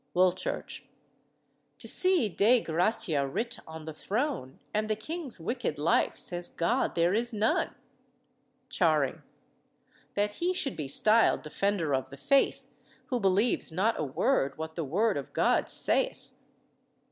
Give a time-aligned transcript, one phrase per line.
[0.15, 0.83] "WOOLCHURCH.
[1.77, 6.95] To see Dei gratia writ on the throne, And the king's wicked life says God
[6.95, 7.75] there is none.
[8.69, 9.21] CHARING.
[10.15, 12.67] That he should be styled Defender of the Faith
[13.09, 16.31] Who believes not a word what the Word of God saith.